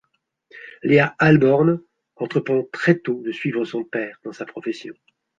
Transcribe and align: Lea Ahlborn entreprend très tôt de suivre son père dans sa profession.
Lea 0.81 1.09
Ahlborn 1.19 1.79
entreprend 2.15 2.63
très 2.73 2.97
tôt 2.97 3.21
de 3.23 3.31
suivre 3.31 3.65
son 3.65 3.83
père 3.83 4.17
dans 4.23 4.33
sa 4.33 4.45
profession. 4.47 4.95